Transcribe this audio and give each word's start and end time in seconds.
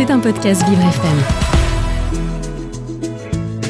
C'est 0.00 0.10
un 0.10 0.18
podcast 0.18 0.62
Vivre 0.66 0.80
FM. 0.80 1.18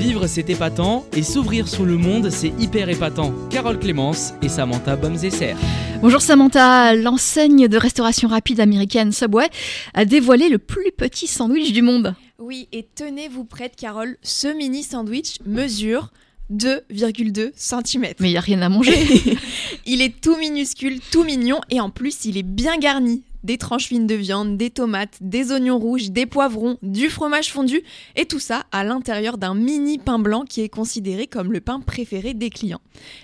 Vivre 0.00 0.28
c'est 0.28 0.48
épatant 0.48 1.04
et 1.12 1.24
s'ouvrir 1.24 1.66
sur 1.66 1.84
le 1.84 1.96
monde 1.96 2.30
c'est 2.30 2.52
hyper 2.56 2.88
épatant. 2.88 3.34
Carole 3.50 3.80
Clémence 3.80 4.32
et 4.40 4.48
Samantha 4.48 4.94
Bomzesser. 4.94 5.56
Bonjour 6.00 6.22
Samantha, 6.22 6.94
l'enseigne 6.94 7.66
de 7.66 7.76
restauration 7.76 8.28
rapide 8.28 8.60
américaine 8.60 9.10
Subway 9.10 9.48
a 9.92 10.04
dévoilé 10.04 10.48
le 10.48 10.58
plus 10.58 10.92
petit 10.96 11.26
sandwich 11.26 11.72
du 11.72 11.82
monde. 11.82 12.14
Oui, 12.38 12.68
et 12.70 12.86
tenez-vous 12.94 13.42
prête, 13.42 13.74
Carole, 13.74 14.16
ce 14.22 14.46
mini 14.46 14.84
sandwich 14.84 15.38
mesure 15.44 16.12
2,2 16.52 17.50
cm. 17.56 18.06
Mais 18.20 18.28
il 18.28 18.30
n'y 18.30 18.36
a 18.36 18.40
rien 18.40 18.62
à 18.62 18.68
manger. 18.68 18.94
il 19.84 20.00
est 20.00 20.20
tout 20.20 20.36
minuscule, 20.36 21.00
tout 21.10 21.24
mignon, 21.24 21.60
et 21.70 21.80
en 21.80 21.90
plus, 21.90 22.24
il 22.24 22.38
est 22.38 22.44
bien 22.44 22.78
garni 22.78 23.24
des 23.44 23.58
tranches 23.58 23.86
fines 23.86 24.06
de 24.06 24.14
viande, 24.14 24.56
des 24.56 24.70
tomates, 24.70 25.16
des 25.20 25.52
oignons 25.52 25.78
rouges, 25.78 26.10
des 26.10 26.26
poivrons, 26.26 26.78
du 26.82 27.08
fromage 27.08 27.50
fondu, 27.52 27.82
et 28.16 28.26
tout 28.26 28.38
ça 28.38 28.64
à 28.72 28.84
l'intérieur 28.84 29.38
d'un 29.38 29.54
mini 29.54 29.98
pain 29.98 30.18
blanc 30.18 30.44
qui 30.48 30.60
est 30.60 30.68
considéré 30.68 31.26
comme 31.26 31.52
le 31.52 31.60
pain 31.60 31.80
préféré 31.80 32.34
des 32.34 32.50
clients. 32.50 32.80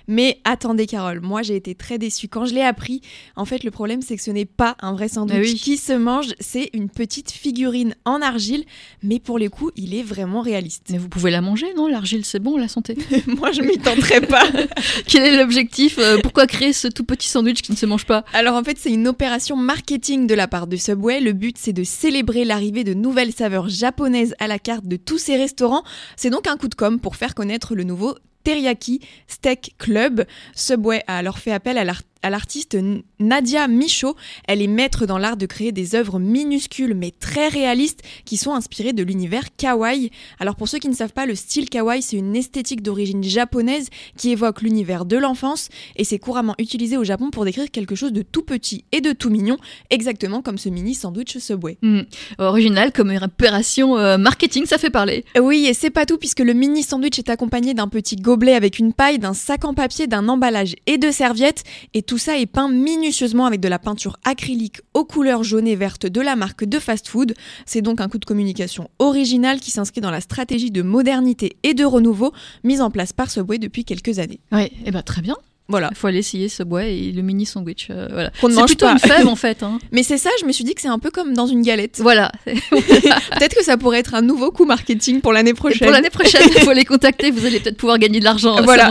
Mais 0.08 0.40
attendez 0.44 0.86
Carole, 0.86 1.20
moi 1.20 1.42
j'ai 1.42 1.56
été 1.56 1.74
très 1.74 1.98
déçue 1.98 2.28
quand 2.28 2.46
je 2.46 2.54
l'ai 2.54 2.62
appris. 2.62 3.00
En 3.36 3.44
fait 3.44 3.64
le 3.64 3.70
problème 3.70 4.02
c'est 4.02 4.16
que 4.16 4.22
ce 4.22 4.30
n'est 4.30 4.44
pas 4.46 4.76
un 4.80 4.92
vrai 4.92 5.08
sandwich 5.08 5.54
qui 5.56 5.76
se 5.76 5.92
mange, 5.92 6.34
c'est 6.40 6.70
une 6.72 6.88
petite 6.88 7.30
figurine 7.30 7.94
en 8.04 8.22
argile, 8.22 8.64
mais 9.02 9.18
pour 9.18 9.38
le 9.38 9.48
coup 9.48 9.70
il 9.76 9.94
est 9.94 10.02
vraiment 10.02 10.40
réaliste. 10.40 10.88
Mais 10.90 10.98
vous 10.98 11.08
pouvez 11.08 11.30
la 11.30 11.40
manger 11.40 11.66
non? 11.76 11.86
L'argile 11.88 12.24
c'est 12.24 12.38
bon 12.40 12.56
la 12.56 12.68
santé 12.68 12.96
Moi 13.26 13.52
je 13.52 13.62
m'y 13.62 13.78
tenterai 13.78 14.20
pas. 14.22 14.46
Quel 15.06 15.24
est 15.24 15.36
l'objectif? 15.36 15.98
Euh, 15.98 16.18
Pourquoi 16.22 16.46
créer 16.46 16.72
ce 16.72 16.88
tout 16.88 17.04
petit 17.04 17.28
sandwich 17.28 17.62
qui 17.62 17.72
ne 17.72 17.76
se 17.76 17.86
mange 17.86 18.06
pas? 18.06 18.24
Alors 18.32 18.54
en 18.54 18.64
fait 18.64 18.78
c'est 18.78 18.92
une 18.92 19.08
opération 19.08 19.56
marketing 19.56 20.05
de 20.06 20.34
la 20.34 20.46
part 20.46 20.68
de 20.68 20.76
Subway. 20.76 21.20
Le 21.20 21.32
but, 21.32 21.58
c'est 21.58 21.72
de 21.72 21.82
célébrer 21.82 22.44
l'arrivée 22.44 22.84
de 22.84 22.94
nouvelles 22.94 23.32
saveurs 23.32 23.68
japonaises 23.68 24.36
à 24.38 24.46
la 24.46 24.60
carte 24.60 24.86
de 24.86 24.96
tous 24.96 25.18
ces 25.18 25.36
restaurants. 25.36 25.82
C'est 26.14 26.30
donc 26.30 26.46
un 26.46 26.56
coup 26.56 26.68
de 26.68 26.76
com' 26.76 27.00
pour 27.00 27.16
faire 27.16 27.34
connaître 27.34 27.74
le 27.74 27.82
nouveau 27.82 28.14
Teriyaki 28.44 29.00
Steak 29.26 29.74
Club. 29.78 30.24
Subway 30.54 31.02
a 31.08 31.18
alors 31.18 31.38
fait 31.38 31.50
appel 31.50 31.76
à 31.76 31.82
l'artiste 31.82 32.15
à 32.22 32.30
l'artiste 32.30 32.76
Nadia 33.18 33.68
Michaud. 33.68 34.16
Elle 34.48 34.62
est 34.62 34.66
maître 34.66 35.06
dans 35.06 35.18
l'art 35.18 35.36
de 35.36 35.46
créer 35.46 35.72
des 35.72 35.94
œuvres 35.94 36.18
minuscules 36.18 36.94
mais 36.94 37.10
très 37.10 37.48
réalistes 37.48 38.02
qui 38.24 38.36
sont 38.36 38.54
inspirées 38.54 38.92
de 38.92 39.02
l'univers 39.02 39.44
kawaii. 39.56 40.10
Alors 40.40 40.56
pour 40.56 40.68
ceux 40.68 40.78
qui 40.78 40.88
ne 40.88 40.94
savent 40.94 41.12
pas, 41.12 41.26
le 41.26 41.34
style 41.34 41.68
kawaii, 41.68 42.02
c'est 42.02 42.16
une 42.16 42.36
esthétique 42.36 42.82
d'origine 42.82 43.22
japonaise 43.22 43.88
qui 44.16 44.30
évoque 44.30 44.62
l'univers 44.62 45.04
de 45.04 45.16
l'enfance 45.16 45.68
et 45.96 46.04
c'est 46.04 46.18
couramment 46.18 46.54
utilisé 46.58 46.96
au 46.96 47.04
Japon 47.04 47.30
pour 47.30 47.44
décrire 47.44 47.70
quelque 47.70 47.94
chose 47.94 48.12
de 48.12 48.22
tout 48.22 48.42
petit 48.42 48.84
et 48.92 49.00
de 49.00 49.12
tout 49.12 49.30
mignon, 49.30 49.56
exactement 49.90 50.42
comme 50.42 50.58
ce 50.58 50.68
mini 50.68 50.94
sandwich 50.94 51.38
Subway. 51.38 51.78
Hmm. 51.82 52.02
Original 52.38 52.92
comme 52.92 53.10
opération 53.22 53.98
euh, 53.98 54.18
marketing, 54.18 54.66
ça 54.66 54.78
fait 54.78 54.90
parler. 54.90 55.24
Oui, 55.40 55.66
et 55.66 55.74
c'est 55.74 55.90
pas 55.90 56.06
tout 56.06 56.18
puisque 56.18 56.40
le 56.40 56.52
mini 56.52 56.82
sandwich 56.82 57.18
est 57.18 57.30
accompagné 57.30 57.74
d'un 57.74 57.88
petit 57.88 58.16
gobelet 58.16 58.54
avec 58.54 58.78
une 58.78 58.92
paille, 58.92 59.18
d'un 59.18 59.34
sac 59.34 59.64
en 59.64 59.74
papier, 59.74 60.06
d'un 60.06 60.28
emballage 60.28 60.74
et 60.86 60.98
de 60.98 61.10
serviettes 61.10 61.64
et 61.94 62.02
tout 62.02 62.15
tout 62.16 62.20
ça 62.20 62.38
est 62.38 62.46
peint 62.46 62.70
minutieusement 62.70 63.44
avec 63.44 63.60
de 63.60 63.68
la 63.68 63.78
peinture 63.78 64.16
acrylique 64.24 64.80
aux 64.94 65.04
couleurs 65.04 65.44
jaunes 65.44 65.66
et 65.66 65.76
vertes 65.76 66.06
de 66.06 66.22
la 66.22 66.34
marque 66.34 66.64
de 66.64 66.78
fast-food. 66.78 67.34
C'est 67.66 67.82
donc 67.82 68.00
un 68.00 68.08
coup 68.08 68.16
de 68.16 68.24
communication 68.24 68.88
original 68.98 69.60
qui 69.60 69.70
s'inscrit 69.70 70.00
dans 70.00 70.10
la 70.10 70.22
stratégie 70.22 70.70
de 70.70 70.80
modernité 70.80 71.58
et 71.62 71.74
de 71.74 71.84
renouveau 71.84 72.32
mise 72.64 72.80
en 72.80 72.90
place 72.90 73.12
par 73.12 73.30
Subway 73.30 73.58
depuis 73.58 73.84
quelques 73.84 74.18
années. 74.18 74.40
Oui, 74.50 74.62
et 74.62 74.72
eh 74.86 74.90
ben 74.92 75.02
très 75.02 75.20
bien. 75.20 75.36
Voilà. 75.68 75.88
Il 75.90 75.96
faut 75.96 76.06
aller 76.06 76.18
essayer 76.18 76.48
ce 76.48 76.62
bois 76.62 76.84
et 76.84 77.12
le 77.12 77.22
mini 77.22 77.44
sandwich. 77.44 77.88
Euh, 77.90 78.08
voilà. 78.10 78.30
C'est 78.40 78.64
plutôt 78.66 78.86
une 78.86 78.98
fève 78.98 79.26
en 79.26 79.36
fait. 79.36 79.62
Hein. 79.62 79.78
Mais 79.90 80.02
c'est 80.02 80.18
ça, 80.18 80.30
je 80.40 80.46
me 80.46 80.52
suis 80.52 80.64
dit 80.64 80.74
que 80.74 80.80
c'est 80.80 80.88
un 80.88 80.98
peu 80.98 81.10
comme 81.10 81.34
dans 81.34 81.46
une 81.46 81.62
galette. 81.62 81.98
Voilà. 82.00 82.30
peut-être 82.46 83.56
que 83.56 83.64
ça 83.64 83.76
pourrait 83.76 83.98
être 83.98 84.14
un 84.14 84.22
nouveau 84.22 84.50
coup 84.50 84.64
marketing 84.64 85.20
pour 85.20 85.32
l'année 85.32 85.54
prochaine. 85.54 85.86
pour 85.86 85.90
l'année 85.90 86.10
prochaine, 86.10 86.48
il 86.54 86.62
faut 86.62 86.72
les 86.72 86.84
contacter. 86.84 87.30
Vous 87.30 87.44
allez 87.44 87.60
peut-être 87.60 87.76
pouvoir 87.76 87.98
gagner 87.98 88.20
de 88.20 88.24
l'argent. 88.24 88.62
Voilà. 88.62 88.90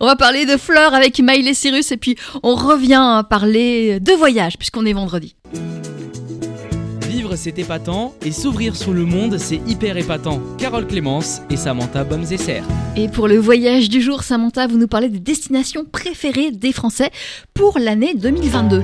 on 0.00 0.06
va 0.06 0.16
parler 0.16 0.46
de 0.46 0.56
fleurs 0.56 0.94
avec 0.94 1.18
Miley 1.20 1.54
Cyrus 1.54 1.92
et 1.92 1.96
puis 1.96 2.16
on 2.42 2.54
revient 2.54 3.24
parler 3.28 4.00
de 4.00 4.12
voyage 4.12 4.58
puisqu'on 4.58 4.84
est 4.84 4.92
vendredi. 4.92 5.36
C'est 7.36 7.58
épatant 7.58 8.14
et 8.24 8.32
s'ouvrir 8.32 8.74
sur 8.76 8.92
le 8.92 9.04
monde 9.04 9.38
c'est 9.38 9.60
hyper 9.66 9.96
épatant. 9.96 10.40
Carole 10.58 10.86
Clémence 10.86 11.42
et 11.50 11.56
Samantha 11.56 12.02
Bomzesser. 12.02 12.62
Et 12.96 13.08
pour 13.08 13.28
le 13.28 13.36
voyage 13.36 13.88
du 13.88 14.00
jour, 14.00 14.22
Samantha, 14.22 14.66
vous 14.66 14.78
nous 14.78 14.88
parlez 14.88 15.08
des 15.08 15.20
destinations 15.20 15.84
préférées 15.84 16.50
des 16.50 16.72
Français 16.72 17.10
pour 17.54 17.78
l'année 17.78 18.14
2022. 18.14 18.82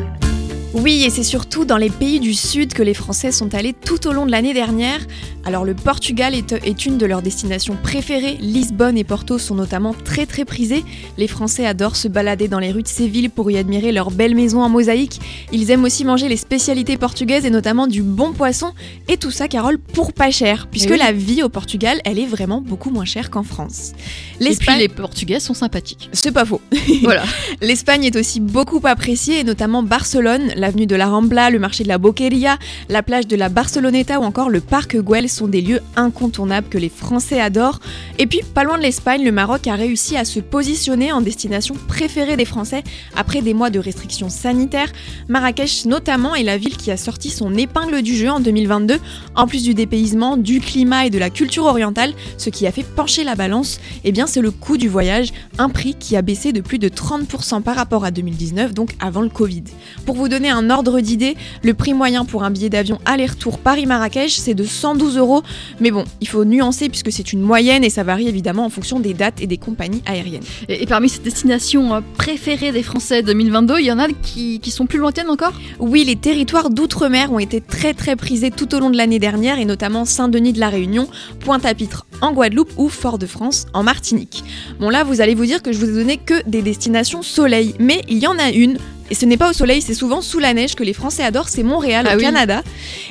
Oui, 0.74 1.04
et 1.04 1.10
c'est 1.10 1.22
surtout 1.22 1.66
dans 1.66 1.76
les 1.76 1.90
pays 1.90 2.18
du 2.18 2.32
Sud 2.32 2.72
que 2.72 2.82
les 2.82 2.94
Français 2.94 3.30
sont 3.30 3.54
allés 3.54 3.74
tout 3.74 4.06
au 4.06 4.12
long 4.12 4.24
de 4.24 4.30
l'année 4.30 4.54
dernière. 4.54 5.00
Alors 5.44 5.64
le 5.66 5.74
Portugal 5.74 6.34
est, 6.34 6.86
une 6.86 6.96
de 6.96 7.04
leurs 7.04 7.20
destinations 7.20 7.76
préférées. 7.82 8.38
Lisbonne 8.40 8.96
et 8.96 9.04
Porto 9.04 9.38
sont 9.38 9.54
notamment 9.54 9.92
très 9.92 10.24
très 10.24 10.46
prisées. 10.46 10.82
Les 11.18 11.26
Français 11.26 11.66
adorent 11.66 11.96
se 11.96 12.08
balader 12.08 12.48
dans 12.48 12.58
les 12.58 12.70
rues 12.70 12.84
de 12.84 12.88
ces 12.88 13.06
villes 13.06 13.28
pour 13.28 13.50
y 13.50 13.58
admirer 13.58 13.92
leurs 13.92 14.10
belles 14.10 14.34
maisons 14.34 14.62
en 14.62 14.70
mosaïque. 14.70 15.20
Ils 15.52 15.70
aiment 15.70 15.84
aussi 15.84 16.06
manger 16.06 16.28
les 16.28 16.38
spécialités 16.38 16.96
portugaises 16.96 17.44
et 17.44 17.50
notamment 17.50 17.86
du 17.86 18.02
bon 18.02 18.32
poisson. 18.32 18.72
Et 19.08 19.18
tout 19.18 19.30
ça, 19.30 19.48
Carole, 19.48 19.78
pour 19.78 20.14
pas 20.14 20.30
cher, 20.30 20.68
puisque 20.70 20.92
eh 20.92 20.96
la 20.96 21.12
vie 21.12 21.42
au 21.42 21.50
Portugal, 21.50 22.00
elle 22.04 22.18
est 22.18 22.26
vraiment 22.26 22.62
beaucoup 22.62 22.90
moins 22.90 23.04
chère 23.04 23.30
qu'en 23.30 23.42
France. 23.42 23.92
Et 24.40 24.54
puis 24.54 24.78
les 24.78 24.88
Portugais 24.88 25.40
sont 25.40 25.54
sympathiques. 25.54 26.08
C'est 26.12 26.32
pas 26.32 26.44
faux. 26.44 26.60
voilà. 27.02 27.24
L'Espagne 27.60 28.04
est 28.04 28.16
aussi 28.16 28.40
beaucoup 28.40 28.80
appréciée, 28.84 29.40
et 29.40 29.44
notamment 29.44 29.82
Barcelone 29.82 30.52
l'avenue 30.62 30.86
de 30.86 30.94
la 30.94 31.08
Rambla, 31.08 31.50
le 31.50 31.58
marché 31.58 31.82
de 31.82 31.88
la 31.88 31.98
Boqueria, 31.98 32.56
la 32.88 33.02
plage 33.02 33.26
de 33.26 33.34
la 33.34 33.48
Barceloneta 33.48 34.20
ou 34.20 34.22
encore 34.22 34.48
le 34.48 34.60
parc 34.60 34.96
Güell 34.96 35.28
sont 35.28 35.48
des 35.48 35.60
lieux 35.60 35.80
incontournables 35.96 36.68
que 36.68 36.78
les 36.78 36.88
Français 36.88 37.40
adorent. 37.40 37.80
Et 38.20 38.28
puis, 38.28 38.42
pas 38.54 38.62
loin 38.62 38.78
de 38.78 38.82
l'Espagne, 38.82 39.24
le 39.24 39.32
Maroc 39.32 39.66
a 39.66 39.74
réussi 39.74 40.16
à 40.16 40.24
se 40.24 40.38
positionner 40.38 41.10
en 41.10 41.20
destination 41.20 41.74
préférée 41.88 42.36
des 42.36 42.44
Français 42.44 42.84
après 43.16 43.42
des 43.42 43.54
mois 43.54 43.70
de 43.70 43.80
restrictions 43.80 44.28
sanitaires. 44.28 44.92
Marrakech 45.28 45.84
notamment 45.84 46.36
est 46.36 46.44
la 46.44 46.58
ville 46.58 46.76
qui 46.76 46.92
a 46.92 46.96
sorti 46.96 47.30
son 47.30 47.56
épingle 47.56 48.02
du 48.02 48.14
jeu 48.14 48.30
en 48.30 48.38
2022, 48.38 49.00
en 49.34 49.46
plus 49.48 49.64
du 49.64 49.74
dépaysement, 49.74 50.36
du 50.36 50.60
climat 50.60 51.06
et 51.06 51.10
de 51.10 51.18
la 51.18 51.30
culture 51.30 51.64
orientale, 51.64 52.12
ce 52.38 52.50
qui 52.50 52.68
a 52.68 52.72
fait 52.72 52.84
pencher 52.84 53.24
la 53.24 53.34
balance, 53.34 53.80
eh 54.04 54.12
bien 54.12 54.28
c'est 54.28 54.40
le 54.40 54.52
coût 54.52 54.76
du 54.76 54.88
voyage, 54.88 55.32
un 55.58 55.68
prix 55.68 55.96
qui 55.96 56.16
a 56.16 56.22
baissé 56.22 56.52
de 56.52 56.60
plus 56.60 56.78
de 56.78 56.88
30% 56.88 57.62
par 57.62 57.74
rapport 57.74 58.04
à 58.04 58.12
2019, 58.12 58.74
donc 58.74 58.94
avant 59.00 59.22
le 59.22 59.28
Covid. 59.28 59.64
Pour 60.06 60.14
vous 60.14 60.28
donner 60.28 60.51
un 60.52 60.70
ordre 60.70 61.00
d'idée, 61.00 61.36
le 61.62 61.74
prix 61.74 61.94
moyen 61.94 62.24
pour 62.24 62.44
un 62.44 62.50
billet 62.50 62.68
d'avion 62.68 62.98
aller-retour 63.04 63.58
Paris-Marrakech, 63.58 64.36
c'est 64.36 64.54
de 64.54 64.64
112 64.64 65.18
euros. 65.18 65.42
Mais 65.80 65.90
bon, 65.90 66.04
il 66.20 66.28
faut 66.28 66.44
nuancer 66.44 66.88
puisque 66.88 67.12
c'est 67.12 67.32
une 67.32 67.40
moyenne 67.40 67.84
et 67.84 67.90
ça 67.90 68.04
varie 68.04 68.28
évidemment 68.28 68.64
en 68.64 68.70
fonction 68.70 69.00
des 69.00 69.14
dates 69.14 69.40
et 69.40 69.46
des 69.46 69.58
compagnies 69.58 70.02
aériennes. 70.06 70.42
Et, 70.68 70.86
parmi 70.86 71.08
ces 71.08 71.20
destinations 71.20 71.94
euh, 71.94 72.00
préférées 72.16 72.72
des 72.72 72.82
Français 72.82 73.22
2022, 73.22 73.80
il 73.80 73.86
y 73.86 73.92
en 73.92 73.98
a 73.98 74.08
qui, 74.08 74.60
qui 74.60 74.70
sont 74.70 74.86
plus 74.86 74.98
lointaines 74.98 75.30
encore? 75.30 75.52
Oui, 75.78 76.04
les 76.04 76.16
territoires 76.16 76.70
d'outre-mer 76.70 77.32
ont 77.32 77.38
été 77.38 77.60
très 77.60 77.94
très 77.94 78.16
prisés 78.16 78.50
tout 78.50 78.74
au 78.74 78.80
long 78.80 78.90
de 78.90 78.96
l'année 78.96 79.18
dernière 79.18 79.58
et 79.58 79.64
notamment 79.64 80.04
Saint-Denis 80.04 80.52
de 80.52 80.60
la 80.60 80.68
Réunion, 80.68 81.08
Pointe-à-Pitre 81.40 82.06
en 82.20 82.32
Guadeloupe 82.32 82.72
ou 82.76 82.88
Fort-de-France 82.88 83.66
en 83.74 83.82
Martinique. 83.82 84.44
Bon 84.80 84.90
là, 84.90 85.04
vous 85.04 85.20
allez 85.20 85.34
vous 85.34 85.46
dire 85.46 85.62
que 85.62 85.72
je 85.72 85.78
vous 85.78 85.88
ai 85.88 85.92
donné 85.92 86.16
que 86.16 86.48
des 86.48 86.62
destinations 86.62 87.22
soleil, 87.22 87.74
mais 87.78 88.02
il 88.08 88.18
y 88.18 88.26
en 88.26 88.38
a 88.38 88.50
une 88.50 88.78
et 89.12 89.14
ce 89.14 89.26
n'est 89.26 89.36
pas 89.36 89.50
au 89.50 89.52
soleil, 89.52 89.82
c'est 89.82 89.92
souvent 89.92 90.22
sous 90.22 90.38
la 90.38 90.54
neige 90.54 90.74
que 90.74 90.82
les 90.82 90.94
Français 90.94 91.22
adorent, 91.22 91.50
c'est 91.50 91.62
Montréal, 91.62 92.06
ah 92.08 92.16
au 92.16 92.18
Canada. 92.18 92.62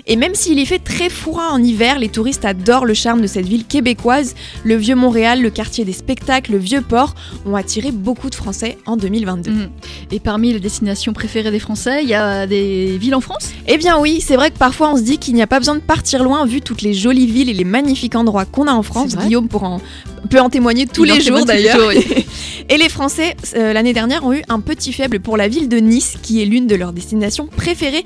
Et 0.07 0.15
même 0.15 0.33
s'il 0.33 0.57
y 0.57 0.65
fait 0.65 0.79
très 0.79 1.09
froid 1.09 1.49
en 1.51 1.61
hiver, 1.61 1.99
les 1.99 2.09
touristes 2.09 2.43
adorent 2.43 2.87
le 2.87 2.95
charme 2.95 3.21
de 3.21 3.27
cette 3.27 3.45
ville 3.45 3.65
québécoise. 3.67 4.33
Le 4.63 4.77
vieux 4.77 4.95
Montréal, 4.95 5.43
le 5.43 5.51
quartier 5.51 5.85
des 5.85 5.93
spectacles, 5.93 6.53
le 6.53 6.57
vieux 6.57 6.81
port 6.81 7.13
ont 7.45 7.55
attiré 7.55 7.91
beaucoup 7.91 8.31
de 8.31 8.35
Français 8.35 8.79
en 8.87 8.97
2022. 8.97 9.51
Mhm. 9.51 9.69
Et 10.09 10.19
parmi 10.19 10.51
les 10.51 10.59
destinations 10.59 11.13
préférées 11.13 11.51
des 11.51 11.59
Français, 11.59 11.99
il 12.01 12.09
y 12.09 12.15
a 12.15 12.47
des 12.47 12.97
villes 12.97 13.13
en 13.13 13.21
France? 13.21 13.51
Eh 13.67 13.77
bien 13.77 13.99
oui, 13.99 14.21
c'est 14.25 14.37
vrai 14.37 14.49
que 14.49 14.57
parfois 14.57 14.91
on 14.91 14.97
se 14.97 15.03
dit 15.03 15.19
qu'il 15.19 15.35
n'y 15.35 15.43
a 15.43 15.47
pas 15.47 15.59
besoin 15.59 15.75
de 15.75 15.81
partir 15.81 16.23
loin 16.23 16.47
vu 16.47 16.61
toutes 16.61 16.81
les 16.81 16.95
jolies 16.95 17.27
villes 17.27 17.51
et 17.51 17.53
les 17.53 17.63
magnifiques 17.63 18.15
endroits 18.15 18.45
qu'on 18.45 18.65
a 18.65 18.73
en 18.73 18.81
France. 18.81 19.15
Guillaume 19.15 19.47
pour 19.47 19.65
en, 19.65 19.79
peut 20.31 20.39
en 20.39 20.49
témoigner 20.49 20.87
tous 20.87 21.03
les 21.03 21.21
jours 21.21 21.45
d'ailleurs. 21.45 21.91
et 22.71 22.77
les 22.77 22.87
Français, 22.87 23.35
euh, 23.57 23.73
l'année 23.73 23.91
dernière, 23.91 24.23
ont 24.23 24.31
eu 24.31 24.43
un 24.47 24.61
petit 24.61 24.93
faible 24.93 25.19
pour 25.19 25.35
la 25.35 25.49
ville 25.49 25.67
de 25.67 25.75
Nice, 25.75 26.17
qui 26.21 26.41
est 26.41 26.45
l'une 26.45 26.67
de 26.67 26.75
leurs 26.75 26.93
destinations 26.93 27.45
préférées. 27.45 28.05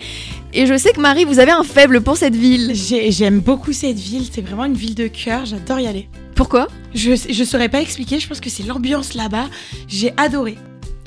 Et 0.56 0.65
je 0.65 0.75
sais 0.75 0.91
que 0.91 1.00
Marie, 1.00 1.23
vous 1.23 1.38
avez 1.38 1.51
un 1.51 1.62
faible 1.62 2.01
pour 2.01 2.17
cette 2.17 2.35
ville. 2.35 2.73
J'aime 2.73 3.41
beaucoup 3.41 3.73
cette 3.73 4.00
ville, 4.00 4.23
c'est 4.31 4.41
vraiment 4.41 4.65
une 4.65 4.73
ville 4.73 4.95
de 4.95 5.06
cœur, 5.06 5.45
j'adore 5.45 5.79
y 5.79 5.85
aller. 5.85 6.09
Pourquoi? 6.33 6.67
Je, 6.95 7.12
je 7.29 7.44
saurais 7.44 7.69
pas 7.69 7.79
expliquer, 7.79 8.19
je 8.19 8.27
pense 8.27 8.39
que 8.39 8.50
c'est 8.50 8.63
l'ambiance 8.63 9.13
là-bas. 9.13 9.45
J'ai 9.88 10.13
adoré. 10.17 10.57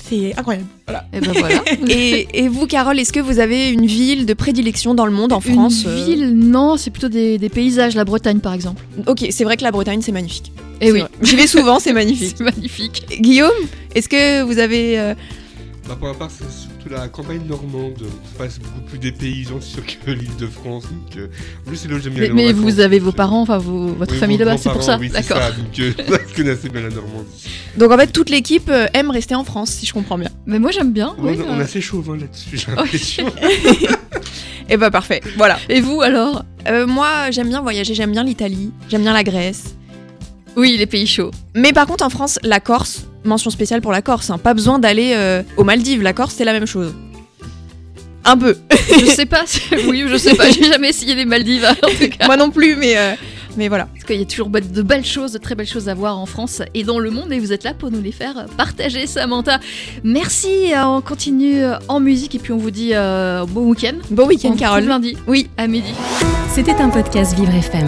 C'est 0.09 0.33
incroyable. 0.37 0.67
Voilà. 0.87 1.05
Et, 1.11 1.19
ben 1.19 1.33
voilà. 1.33 1.61
et, 2.33 2.47
vous, 2.47 2.65
Carole, 2.65 2.97
est-ce 2.97 3.11
que 3.11 3.19
vous 3.19 3.39
avez 3.39 3.71
une 3.71 3.85
ville 3.85 4.25
de 4.25 4.33
prédilection 4.33 4.95
dans 4.95 5.05
le 5.05 5.11
monde, 5.11 5.33
en 5.33 5.41
France 5.41 5.83
Une 5.83 5.89
euh? 5.89 6.05
ville, 6.05 6.33
non, 6.33 6.77
c'est 6.77 6.91
plutôt 6.91 7.09
des, 7.09 7.37
des, 7.37 7.49
paysages, 7.49 7.95
la 7.95 8.05
Bretagne 8.05 8.39
par 8.39 8.53
exemple. 8.53 8.85
Ok, 9.05 9.25
c'est 9.29 9.43
vrai 9.43 9.57
que 9.57 9.63
la 9.63 9.71
Bretagne, 9.71 10.01
c'est 10.01 10.13
magnifique. 10.13 10.53
Et 10.81 10.87
eh 10.87 10.91
oui. 10.93 11.03
J'y 11.21 11.35
vais 11.35 11.47
souvent, 11.47 11.79
c'est 11.79 11.93
magnifique. 11.93 12.35
c'est 12.37 12.43
magnifique. 12.43 13.05
Guillaume, 13.21 13.51
est-ce 13.95 14.07
que 14.09 14.43
vous 14.43 14.59
avez. 14.59 14.99
Euh... 14.99 15.13
Bah 15.87 15.95
pour 15.99 16.07
ma 16.09 16.13
part, 16.13 16.29
surtout 16.29 16.89
la 16.89 17.07
campagne 17.07 17.41
normande. 17.47 17.95
C'est 17.99 18.37
pas- 18.37 18.49
c'est 18.49 18.61
beaucoup 18.61 18.81
plus 18.81 18.99
dépaysant 18.99 19.59
sûr 19.59 19.81
que 19.85 20.11
l'île 20.11 20.35
de 20.37 20.45
France. 20.47 20.83
Donc, 20.83 21.17
euh, 21.17 21.27
en 21.65 21.67
plus, 21.69 21.77
c'est 21.77 21.87
là 21.89 21.95
où 21.95 21.99
j'aime 21.99 22.13
bien 22.13 22.31
Mais, 22.33 22.47
vacances. 22.53 22.61
vous 22.61 22.79
avez 22.79 22.99
vos 22.99 23.11
parents, 23.11 23.41
enfin 23.41 23.57
vos- 23.57 23.87
votre 23.93 24.13
Oui, 24.13 24.19
famille 24.19 24.37
là-bas, 24.37 24.57
c'est 24.57 24.69
pour 24.71 24.83
ça 24.83 24.97
oui, 24.99 25.09
c'est 25.13 25.27
D'accord. 25.27 25.41
ça, 25.41 25.51
Donc, 25.51 25.79
euh, 25.79 25.91
je 26.29 26.35
connais 26.35 26.51
assez 26.51 26.69
bien 26.69 26.81
la 26.81 26.89
Normandie. 26.89 27.49
Donc 27.75 27.91
en 27.91 27.97
fait, 27.97 28.07
toute 28.13 28.29
l'équipe 28.29 28.69
euh, 28.69 28.85
aime 28.93 29.09
rester 29.09 29.35
en 29.35 29.43
France, 29.43 29.71
si 29.71 29.85
je 29.85 29.93
comprends 29.93 30.17
bien. 30.17 30.29
Mais 30.45 30.59
moi 30.59 30.71
j'aime 30.71 30.93
bien. 30.93 31.15
Ouais, 31.17 31.35
oui, 31.37 31.43
on, 31.47 31.59
est 31.59 31.63
assez 31.63 31.81
chauvin 31.81 32.15
là-dessus, 32.17 32.57
j'ai 32.57 32.67
l'impression. 32.71 33.25
Et 34.69 34.77
bah 34.77 34.91
parfait, 34.91 35.21
voilà. 35.37 35.57
Et 35.69 35.81
vous 35.81 36.01
alors? 36.01 36.43
Euh, 36.67 36.85
moi, 36.85 37.31
j'aime 37.31 37.47
bien 37.49 37.61
voyager, 37.61 37.95
j'aime 37.95 38.11
bien 38.11 38.23
l'Italie, 38.23 38.71
j'aime 38.89 39.01
bien 39.01 39.13
la 39.13 39.23
Grèce. 39.23 39.75
Oui, 40.55 40.75
les 40.77 40.85
pays 40.85 41.07
chauds. 41.07 41.31
Mais 41.55 41.73
par 41.73 41.87
contre, 41.87 42.03
en 42.03 42.09
France, 42.09 42.39
la 42.43 42.59
Corse, 42.59 43.05
mention 43.23 43.49
spéciale 43.49 43.81
pour 43.81 43.91
la 43.91 44.01
Corse, 44.01 44.29
hein, 44.29 44.37
pas 44.37 44.53
besoin 44.53 44.79
d'aller 44.79 45.13
euh, 45.15 45.41
aux 45.57 45.63
Maldives, 45.63 46.01
la 46.01 46.13
Corse, 46.13 46.33
c'est 46.37 46.45
la 46.45 46.53
même 46.53 46.65
chose. 46.65 46.93
Un 48.25 48.37
peu. 48.37 48.55
Je 48.99 49.05
sais 49.05 49.25
pas, 49.25 49.43
si- 49.45 49.61
oui, 49.87 50.03
je 50.07 50.17
sais 50.17 50.35
pas, 50.35 50.49
j'ai 50.51 50.65
jamais 50.65 50.89
essayé 50.89 51.15
les 51.15 51.25
Maldives 51.25 51.65
en 51.65 51.73
tout 51.75 52.09
cas. 52.09 52.25
Moi 52.25 52.35
non 52.37 52.51
plus, 52.51 52.75
mais, 52.75 52.97
euh, 52.97 53.13
mais 53.57 53.69
voilà. 53.69 53.85
Parce 53.93 54.03
qu'il 54.03 54.17
y 54.19 54.21
a 54.21 54.25
toujours 54.25 54.49
be- 54.49 54.69
de 54.71 54.81
belles 54.81 55.05
choses, 55.05 55.31
de 55.31 55.37
très 55.37 55.55
belles 55.55 55.67
choses 55.67 55.87
à 55.87 55.93
voir 55.93 56.17
en 56.19 56.25
France 56.25 56.61
et 56.73 56.83
dans 56.83 56.99
le 56.99 57.09
monde, 57.11 57.31
et 57.31 57.39
vous 57.39 57.53
êtes 57.53 57.63
là 57.63 57.73
pour 57.73 57.89
nous 57.91 58.01
les 58.01 58.11
faire 58.11 58.45
partager, 58.57 59.07
Samantha. 59.07 59.59
Merci, 60.03 60.73
euh, 60.73 60.83
on 60.85 61.01
continue 61.01 61.61
euh, 61.63 61.75
en 61.87 61.99
musique 62.01 62.35
et 62.35 62.39
puis 62.39 62.51
on 62.51 62.57
vous 62.57 62.71
dit 62.71 62.89
euh, 62.93 63.45
bon 63.47 63.61
week-end. 63.69 63.95
Bon 64.11 64.23
On 64.25 64.27
week-end, 64.27 64.55
Carole. 64.57 64.83
lundi, 64.83 65.15
Oui. 65.27 65.47
à 65.57 65.67
midi. 65.67 65.93
C'était 66.53 66.73
un 66.75 66.89
podcast 66.89 67.33
Vivre 67.35 67.55
FM. 67.55 67.87